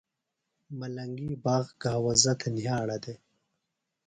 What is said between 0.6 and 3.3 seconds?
ملنگی باغ گھاوزہ تھے نھیاڑہ دے۔